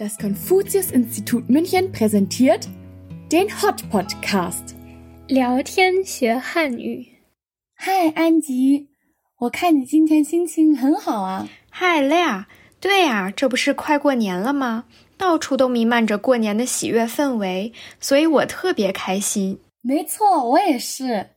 [0.00, 2.66] Das Konfuzius-Institut München präsentiert
[3.30, 4.74] den Hot Podcast.
[5.28, 7.06] 聊天学汉语。
[7.74, 8.88] 嗨，安吉，
[9.40, 11.46] 我看你今天心情很好啊。
[11.68, 12.46] 嗨，Lea，，
[12.80, 14.86] 对呀，这不是快过年了吗？
[15.18, 19.60] 到处都弥漫着过年的喜悦氛围，所以我特别开心。
[19.82, 21.32] 没错，我也是。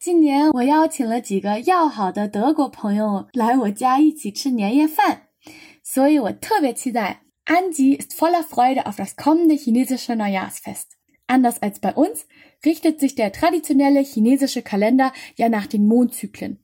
[0.00, 5.28] 今年我邀请了几个要好的德国朋友来我家一起吃年夜饭，
[5.84, 7.22] 所以我特别期待。
[7.50, 10.98] Anji ist voller Freude auf das kommende chinesische Neujahrsfest.
[11.26, 12.26] Anders als bei uns
[12.62, 16.58] richtet sich der traditionelle chinesische Kalender ja nach den Mondzyklen,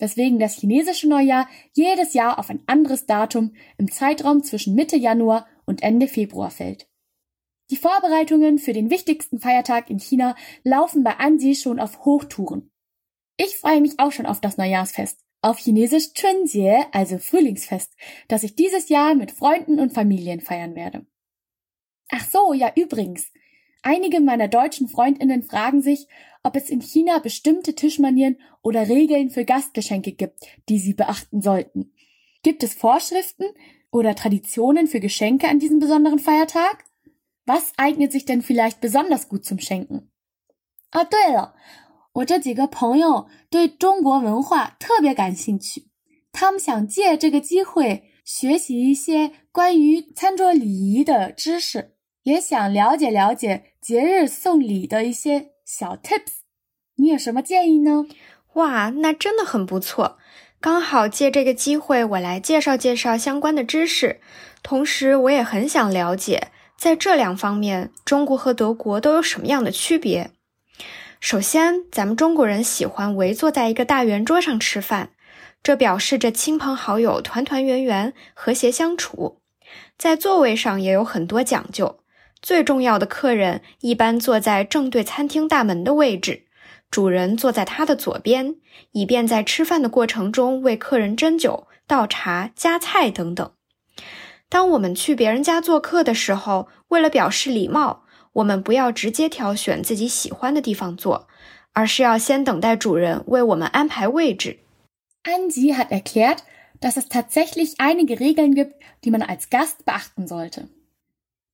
[0.00, 5.46] weswegen das chinesische Neujahr jedes Jahr auf ein anderes Datum im Zeitraum zwischen Mitte Januar
[5.66, 6.88] und Ende Februar fällt.
[7.70, 12.72] Die Vorbereitungen für den wichtigsten Feiertag in China laufen bei Anji schon auf Hochtouren.
[13.36, 17.94] Ich freue mich auch schon auf das Neujahrsfest, auf Chinesisch Chunjie, also Frühlingsfest,
[18.28, 21.04] das ich dieses Jahr mit Freunden und Familien feiern werde.
[22.10, 23.30] Ach so, ja übrigens.
[23.82, 26.08] Einige meiner deutschen Freundinnen fragen sich,
[26.42, 31.92] ob es in China bestimmte Tischmanieren oder Regeln für Gastgeschenke gibt, die sie beachten sollten.
[32.42, 33.44] Gibt es Vorschriften
[33.90, 36.84] oder Traditionen für Geschenke an diesem besonderen Feiertag?
[37.44, 40.10] Was eignet sich denn vielleicht besonders gut zum Schenken?
[40.90, 41.04] Ah,
[42.14, 45.88] 我这几个朋友对中国文化特别感兴趣，
[46.32, 56.44] 他们想借这个机会学习一些关于餐桌礼仪的知识，也想了解了解节日送礼的一些小 tips。
[56.96, 58.06] 你有什么建议呢？
[58.52, 60.16] 哇，那真的很不错！
[60.60, 64.20] 刚好借这个机会，我来介绍介绍相关的知识，
[64.62, 70.30] 同时我也很想了解，在这两方面，中国和德国都有什么样的区别。
[71.24, 75.12] 首先，咱们中国人喜欢围坐在一个大圆桌上吃饭，
[75.62, 79.40] 这表示着亲朋好友团团圆圆、和谐相处。
[79.96, 82.00] 在座位上也有很多讲究，
[82.42, 86.44] 最重要的客人一般坐在正对餐厅大门的位置，
[86.90, 88.56] 主人坐在他的左边，
[88.92, 93.50] 以便在吃饭的过程中为客人斟酒、倒茶、夹菜等等。
[94.50, 98.03] 当我们去别人家做客的时候，为了表示礼貌。
[98.33, 101.27] 我们不要直接挑选自己喜欢的地方坐，
[101.73, 104.59] 而是要先等待主人为我们安排位置。
[105.23, 106.39] Angie hat erklärt,
[106.79, 110.69] dass es tatsächlich einige Regeln gibt, die man als Gast beachten sollte.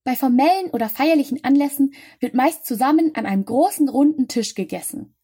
[0.04, 5.14] Bei formellen oder feierlichen Anlässen wird meist zusammen an einem großen runden Tisch gegessen.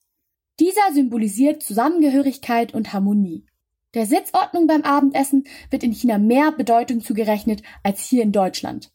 [0.59, 3.47] Dieser symbolisiert Zusammengehörigkeit und Harmonie.
[3.95, 8.91] Der Sitzordnung beim Abendessen wird in China mehr Bedeutung zugerechnet als hier in Deutschland.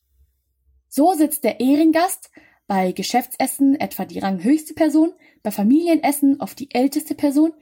[0.90, 2.32] So sitzt der Ehrengast
[2.73, 5.13] bei Geschäftsessen etwa die ranghöchste Person,
[5.43, 7.53] bei Familienessen oft die älteste Person,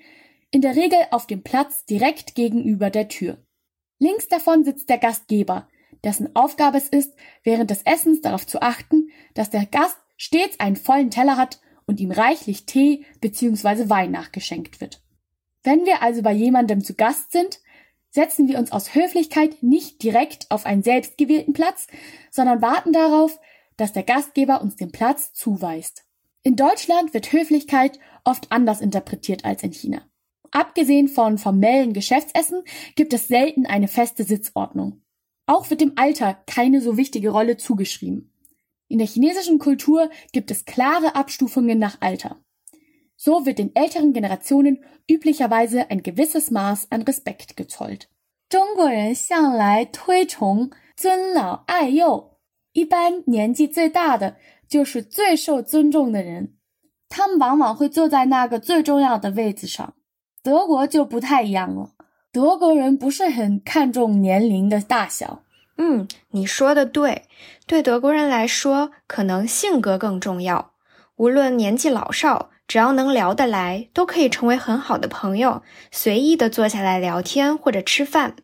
[0.52, 3.38] in der Regel auf dem Platz direkt gegenüber der Tür.
[3.98, 5.66] Links davon sitzt der Gastgeber,
[6.04, 7.12] dessen Aufgabe es ist,
[7.42, 11.98] während des Essens darauf zu achten, dass der Gast stets einen vollen Teller hat und
[11.98, 13.88] ihm reichlich Tee bzw.
[13.90, 15.02] Wein nachgeschenkt wird.
[15.64, 17.58] Wenn wir also bei jemandem zu Gast sind,
[18.10, 21.88] setzen wir uns aus Höflichkeit nicht direkt auf einen selbstgewählten Platz,
[22.30, 23.40] sondern warten darauf,
[23.79, 26.05] dass der Gastgeber uns den Platz zuweist.
[26.43, 30.01] In Deutschland wird Höflichkeit oft anders interpretiert als in China.
[30.51, 32.63] Abgesehen von formellen Geschäftsessen
[32.95, 35.01] gibt es selten eine feste Sitzordnung.
[35.47, 38.31] Auch wird dem Alter keine so wichtige Rolle zugeschrieben.
[38.87, 42.37] In der chinesischen Kultur gibt es klare Abstufungen nach Alter.
[43.15, 48.09] So wird den älteren Generationen üblicherweise ein gewisses Maß an Respekt gezollt.
[48.47, 52.28] 中国人向来推崇尊老爱幼，
[52.72, 54.36] 一般年纪最大的
[54.68, 56.54] 就是最受尊重的人，
[57.08, 59.94] 他们往往会坐在那个最重要的位子上。
[60.42, 61.90] 德国就不太一样了，
[62.32, 65.42] 德国人不是很看重年龄的大小。
[65.76, 67.24] 嗯，你说的对，
[67.66, 70.72] 对德国人来说，可能性格更重要。
[71.16, 78.36] 无论年纪老少，只要能聊得来，都可以成为很好的朋友，随意的坐下来聊天或者吃饭。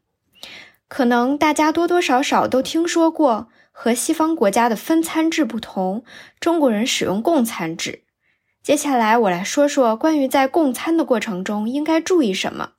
[0.89, 3.49] 可能大家多多少少都听说过。
[3.79, 6.03] 和西方国家的分餐制不同，
[6.41, 8.05] 中国人使用共餐制。
[8.63, 12.71] 接下来我来说说关于在共餐的过程中应该注意什么。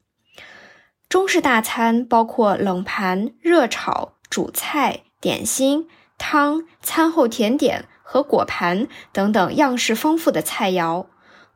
[1.08, 11.06] 中式大餐包括冷盘、热炒、主菜、点心、汤、餐后甜点和果盘等等样式丰富的菜肴。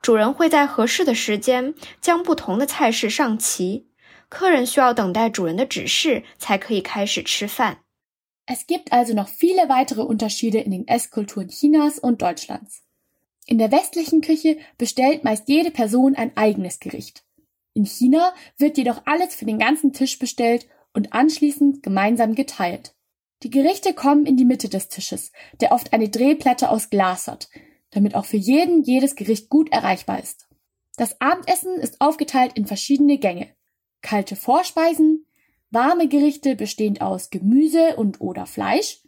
[0.04, 3.88] 主人会在合适的时间将不同的菜式上齐，
[4.30, 7.81] 客人需要等待主人的指示才可以开始吃饭。
[8.54, 12.84] Es gibt also noch viele weitere Unterschiede in den Esskulturen Chinas und Deutschlands.
[13.46, 17.24] In der westlichen Küche bestellt meist jede Person ein eigenes Gericht.
[17.74, 22.94] In China wird jedoch alles für den ganzen Tisch bestellt und anschließend gemeinsam geteilt.
[23.44, 25.32] Die Gerichte kommen in die Mitte des Tisches,
[25.62, 27.48] der oft eine Drehplatte aus Glas hat,
[27.92, 30.50] damit auch für jeden jedes Gericht gut erreichbar ist.
[30.98, 33.48] Das Abendessen ist aufgeteilt in verschiedene Gänge.
[34.02, 35.26] Kalte Vorspeisen,
[35.72, 39.02] warme Gerichte bestehend aus Gemüse und oder Fleisch,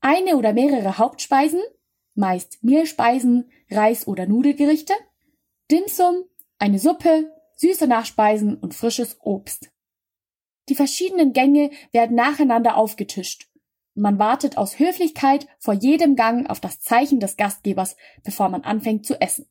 [0.00, 1.60] eine oder mehrere Hauptspeisen,
[2.14, 4.94] meist Mehlspeisen, Reis- oder Nudelgerichte,
[5.70, 6.24] Dimsum,
[6.58, 9.70] eine Suppe, süße Nachspeisen und frisches Obst.
[10.68, 13.48] Die verschiedenen Gänge werden nacheinander aufgetischt.
[13.94, 19.06] Man wartet aus Höflichkeit vor jedem Gang auf das Zeichen des Gastgebers, bevor man anfängt
[19.06, 19.46] zu essen.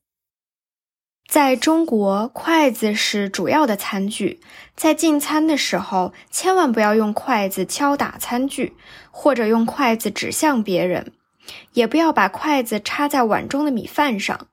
[1.28, 4.40] 在中国，筷子是主要的餐具。
[4.76, 8.74] 在进餐的时候，千万不要用筷子敲打餐具，
[9.12, 11.12] 或者用筷子指向别人，
[11.74, 14.48] 也不要把筷子插在碗中的米饭上，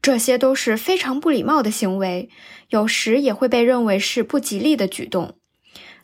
[0.00, 2.28] 这些都是非常不礼貌的行为，
[2.68, 5.34] 有时也会被认为是不吉利的举动。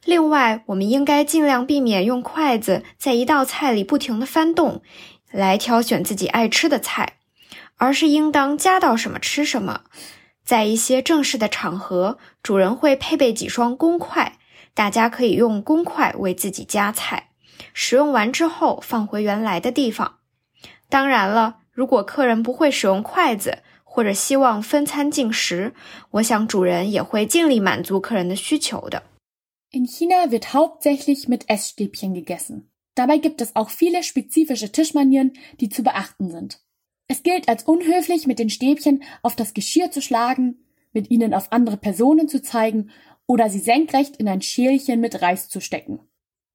[0.05, 4.83] 另外，我们应该尽量避免用筷子在一道菜里不停的翻动，
[5.31, 7.19] 来挑选自己爱吃的菜。
[7.77, 9.83] 而是应当夹到什么吃什么。
[10.45, 14.39] 在一些正式的场合，主人会配备几双公筷，
[14.75, 17.31] 大家可以用公筷为自己夹菜。
[17.73, 20.19] 使用完之后放回原来的地方。
[20.89, 25.73] 当然了，如果客人不会使用筷子，或者希望分餐进食，
[26.11, 29.05] 我想主人也会尽力满足客人的需求的。
[29.71, 32.65] In China wird hauptsächlich mit Essstäbchen gegessen.
[32.95, 36.59] Dabei gibt es auch viele spezifische Tischmanieren, die zu beachten sind.
[37.07, 41.53] Es gilt als unhöflich, mit den Stäbchen auf das Geschirr zu schlagen, mit ihnen auf
[41.53, 42.91] andere Personen zu zeigen
[43.27, 46.01] oder sie senkrecht in ein Schälchen mit Reis zu stecken.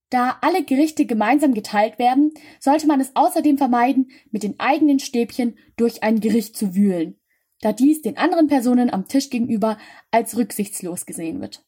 [0.09, 5.55] Da alle Gerichte gemeinsam geteilt werden, sollte man es außerdem vermeiden, mit den eigenen Stäbchen
[5.77, 7.19] durch ein Gericht zu wühlen,
[7.61, 9.77] da dies den anderen Personen am Tisch gegenüber
[10.09, 11.63] als rücksichtslos gesehen wird.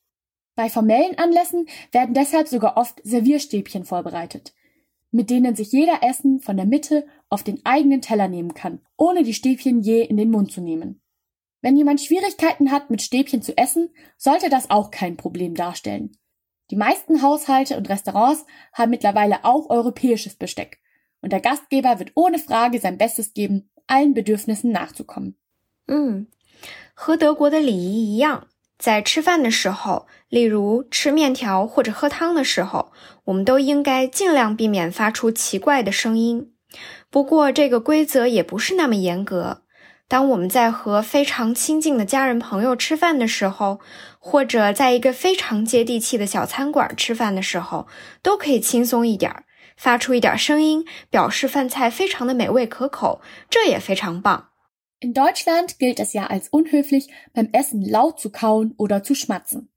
[0.55, 4.53] Bei formellen Anlässen werden deshalb sogar oft Servierstäbchen vorbereitet
[5.11, 9.22] mit denen sich jeder Essen von der Mitte auf den eigenen Teller nehmen kann, ohne
[9.22, 11.00] die Stäbchen je in den Mund zu nehmen.
[11.62, 16.12] Wenn jemand Schwierigkeiten hat, mit Stäbchen zu essen, sollte das auch kein Problem darstellen.
[16.70, 20.78] Die meisten Haushalte und Restaurants haben mittlerweile auch europäisches Besteck,
[21.20, 25.34] und der Gastgeber wird ohne Frage sein Bestes geben, allen Bedürfnissen nachzukommen.
[25.86, 26.26] 嗯，
[26.94, 28.48] 和德国的礼仪一样，
[28.78, 32.92] 在吃饭的时候，例如吃面条或者喝汤的时候，
[33.24, 36.52] 我们都应该尽量避免发出奇怪的声音。
[37.09, 39.63] 不过，这个规则也不是那么严格。
[40.07, 43.79] 当我们在和非常亲近的家人朋友吃饭的时候，
[44.19, 47.87] 或者在一个非常接地气的小餐馆吃饭的时候，
[48.21, 49.45] 都可以轻松一点儿，
[49.77, 54.49] 发出一点声音，表示饭菜非常的美味可口，这也非常棒。
[54.99, 59.69] In Deutschland gilt es ja als unhöflich, beim Essen laut zu kauen oder zu schmatzen.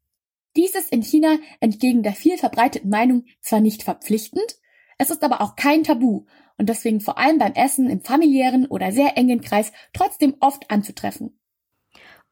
[0.57, 4.57] Dies ist in China entgegen der viel verbreiteten Meinung zwar nicht verpflichtend,
[4.99, 6.25] es ist aber auch kein Tabu
[6.57, 11.33] und deswegen vor allem beim Essen im familiären oder sehr engen Kreis trotzdem oft anzutreffen.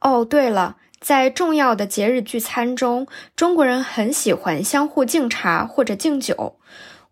[0.00, 3.06] 哦，对了，在重要的节日聚餐中，
[3.36, 6.58] 中国人很喜欢相互敬茶或者敬酒。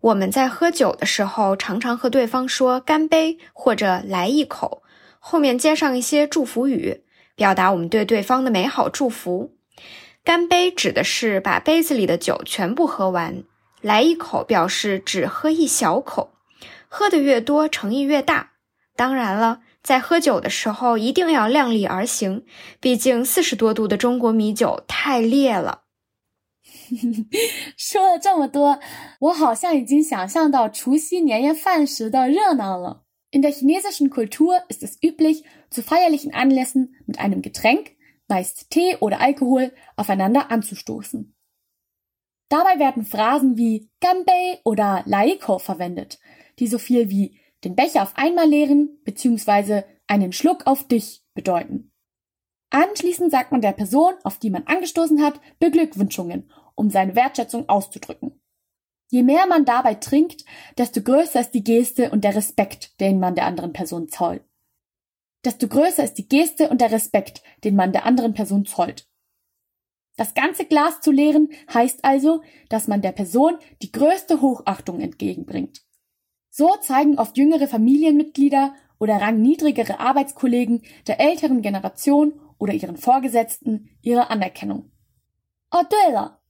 [0.01, 4.81] 我们在喝酒的时候，常常和对方说“干杯”或者“来一口”。
[5.19, 7.03] 后面接上一些祝福语，
[7.35, 9.53] 表达我们对对方的美好祝福。
[10.23, 13.43] 干杯指的是把杯子里的酒全部喝完，
[13.81, 16.31] 来一口表示只喝一小口，
[16.87, 18.51] 喝的越多诚意越大。
[18.95, 22.45] 当然了，在喝酒的时候一定要量力而行，
[22.79, 25.83] 毕竟四十多度的中国米酒太烈了。
[27.77, 28.79] 说了这么多，
[29.19, 33.03] 我好像已经想象到除夕年夜饭时的热闹了。
[33.31, 37.91] In der chinesischen Kultur ist es üblich, zu feierlichen Anlässen mit einem Getränk,
[38.27, 41.33] meist Tee oder Alkohol, aufeinander anzustoßen.
[42.51, 46.19] Dabei werden Phrasen wie Ganbei oder Laiko verwendet,
[46.59, 49.83] die so viel wie den Becher auf einmal leeren bzw.
[50.05, 51.93] einen Schluck auf dich bedeuten.
[52.69, 58.41] Anschließend sagt man der Person, auf die man angestoßen hat, Beglückwünschungen, um seine Wertschätzung auszudrücken.
[59.09, 60.43] Je mehr man dabei trinkt,
[60.77, 64.43] desto größer ist die Geste und der Respekt, den man der anderen Person zollt.
[65.45, 69.07] Desto größer ist die Geste und der Respekt, den man der anderen Person zollt.
[70.20, 75.82] Das ganze Glas zu leeren heißt also, dass man der Person die größte Hochachtung entgegenbringt.
[76.50, 84.30] So zeigen oft jüngere Familienmitglieder oder rangniedrigere Arbeitskollegen der älteren Generation oder ihren Vorgesetzten ihre
[84.30, 84.90] Anerkennung.
[85.70, 86.40] Oh, 对了，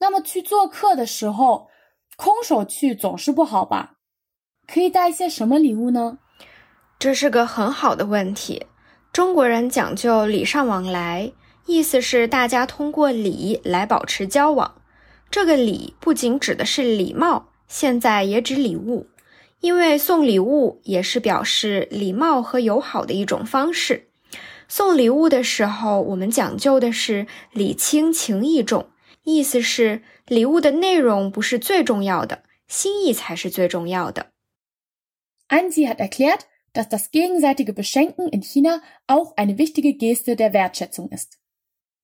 [0.00, 1.68] 那么去做客的时候，
[2.16, 3.98] 空手去总是不好吧？
[4.66, 6.18] 可以带一些什么礼物呢？
[6.98, 8.66] 这是个很好的问题。
[9.12, 11.32] 中国人讲究礼尚往来，
[11.67, 14.81] 意思是大家通过礼来保持交往。
[15.29, 19.07] 这个礼不仅指的是礼貌，现在也指礼物，
[19.59, 24.07] 因为送礼物也是表示礼貌和友好的一种方式。
[24.69, 28.89] 送礼物的时候，我们讲究的是礼轻情意重，
[29.23, 34.27] 意思是礼物的内容不是最重要的，心意才是最重要的。
[35.49, 36.41] Anzi hat erklärt,
[36.73, 41.37] dass das gegenseitige Beschenken in China auch eine wichtige Geste der Wertschätzung ist.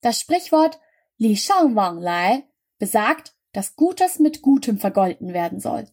[0.03, 0.79] Das Sprichwort
[1.17, 2.43] Li Shang Wang Lai
[2.77, 5.87] besagt, dass Gutes mit Gutem vergolten werden soll.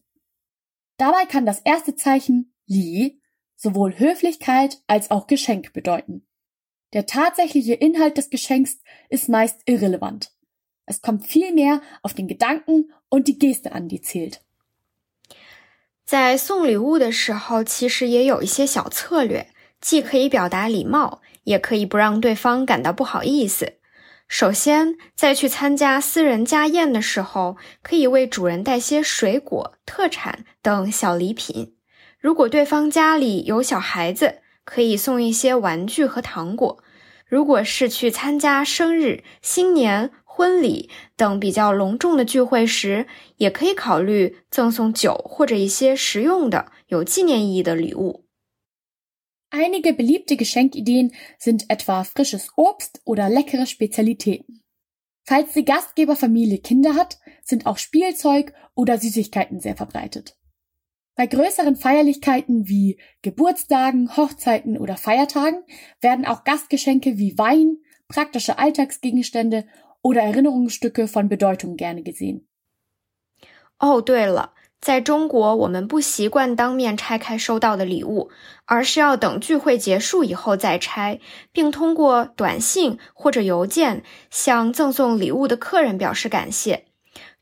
[0.97, 3.21] Dabei kann das erste Zeichen Li
[3.55, 6.25] sowohl Höflichkeit als auch Geschenk bedeuten.
[6.93, 8.79] Der tatsächliche Inhalt des Geschenks
[9.09, 10.31] ist meist irrelevant.
[10.85, 14.39] Es kommt vielmehr auf den Gedanken und die Geste an, die zählt.
[16.05, 19.49] 在送礼物的时候，其实也有一些小策略，
[19.81, 23.73] 既可以表达礼貌，也可以不让对方感到不好意思。
[24.34, 31.74] 首先，在去参加私人家宴的时候，可以为主人带些水果、特产等小礼品。
[32.18, 36.82] 如果对方家里有小孩子，可以送一些玩具和糖果。
[37.26, 48.21] 如果是去参加生日、新年、婚礼等比较隆重的聚会时，也可以考虑赠送酒或者一些实用的、有纪念意义的礼物。
[49.51, 54.61] Einige beliebte Geschenkideen sind etwa frisches Obst oder leckere Spezialitäten.
[55.23, 60.37] Falls die Gastgeberfamilie Kinder hat, sind auch Spielzeug oder Süßigkeiten sehr verbreitet.
[61.15, 65.63] Bei größeren Feierlichkeiten wie Geburtstagen, Hochzeiten oder Feiertagen
[65.99, 67.77] werden auch Gastgeschenke wie Wein,
[68.07, 69.65] praktische Alltagsgegenstände
[70.01, 72.47] oder Erinnerungsstücke von Bedeutung gerne gesehen.
[73.79, 78.30] 哦，对了， 在中国，我们不习惯当面拆开收到的礼物，
[78.66, 81.20] 而是要等聚会结束以后再拆，
[81.52, 86.86] 并通过短信或者邮件向赠送礼物的客人表示感谢。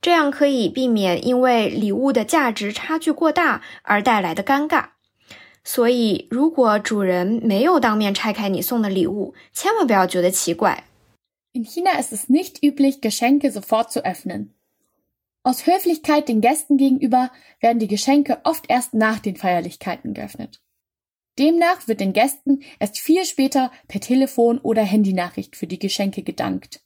[0.02, 4.90] 这样可以避免因为礼物的价值差距过大而带来的尴尬。
[5.64, 10.84] 所以，如果主人没有当面拆开你送的礼物，千万不要觉得奇怪。
[11.54, 14.48] In China ist es nicht üblich, Geschenke sofort zu öffnen.
[15.43, 20.61] Aus Höflichkeit den Gästen gegenüber werden die Geschenke oft erst nach den Feierlichkeiten geöffnet.
[21.37, 26.81] Demnach wird den Gästen erst viel später per Telefon oder Handynachricht für die Geschenke gedankt.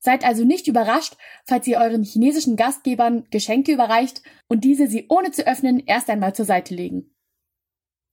[0.00, 5.32] Seid also nicht überrascht, falls ihr euren chinesischen Gastgebern Geschenke überreicht und diese sie ohne
[5.32, 7.14] zu öffnen erst einmal zur Seite legen.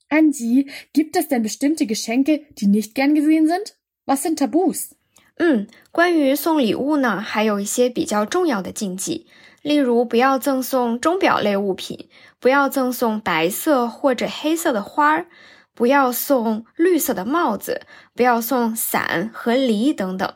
[0.10, 3.78] Anji, gibt es denn bestimmte Geschenke, die nicht gern gesehen sind?
[4.06, 4.96] Was sind Tabus?
[5.38, 9.28] 嗯，关于送礼物呢，还有一些比较重要的禁忌，
[9.63, 15.27] 例如不要赠送钟表类物品，不要赠送白色或者黑色的花儿，
[15.75, 17.83] 不要送绿色的帽子，
[18.15, 20.35] 不要送伞和梨等等。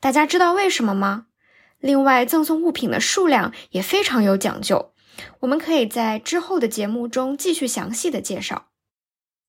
[0.00, 1.26] 大家知道为什么吗？
[1.78, 4.92] 另外，赠送物品的数量也非常有讲究，
[5.40, 8.68] 我们可以在之后的节目中继续详细的介绍。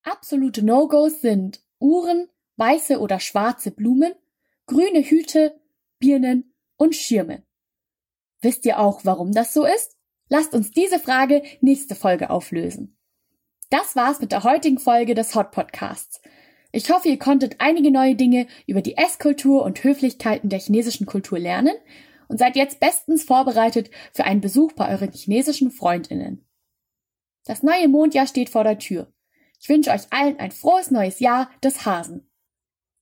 [0.03, 4.15] Absolute No-Gos sind Uhren, weiße oder schwarze Blumen,
[4.65, 5.59] grüne Hüte,
[5.99, 7.43] Birnen und Schirme.
[8.42, 9.96] Wisst ihr auch, warum das so ist?
[10.28, 12.96] Lasst uns diese Frage nächste Folge auflösen.
[13.70, 16.20] Das war's mit der heutigen Folge des Hot Podcasts.
[16.70, 21.38] Ich hoffe, ihr konntet einige neue Dinge über die Esskultur und Höflichkeiten der chinesischen Kultur
[21.38, 21.74] lernen
[22.28, 26.44] und seid jetzt bestens vorbereitet für einen Besuch bei euren chinesischen Freundinnen.
[27.46, 29.10] Das neue Mondjahr steht vor der Tür.
[29.60, 32.28] Ich wünsche euch allen ein frohes neues Jahr des Hasen.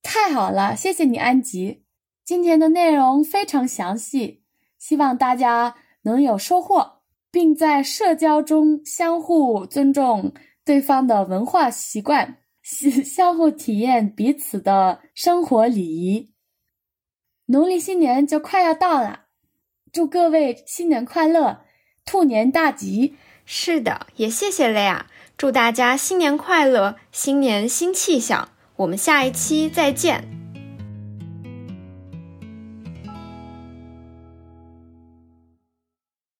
[0.02, 1.85] 太好了，谢谢你，安吉。
[2.25, 4.39] 今天的内容非常详细，
[4.81, 10.33] 希望大家能有收获，并在社交中相互尊重
[10.65, 12.39] 对方的文化习惯。
[12.63, 16.31] 相互体验彼此的生活礼仪。
[17.45, 19.25] 农历新年就快要到了，
[19.91, 21.61] 祝各位新年快乐，
[22.03, 23.15] 兔年大吉！
[23.45, 25.07] 是的，也谢谢雷亚，
[25.38, 28.50] 祝大家新年快乐，新年新气象。
[28.77, 30.40] 我们下一期再见。